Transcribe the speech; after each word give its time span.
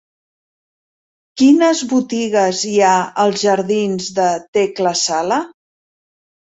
Quines 1.41 1.83
botigues 1.91 2.63
hi 2.71 2.75
ha 2.87 2.95
als 3.27 3.45
jardins 3.45 4.11
de 4.19 4.29
Tecla 4.61 4.99
Sala? 5.07 5.43